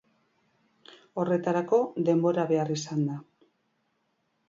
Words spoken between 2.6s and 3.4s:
izan da.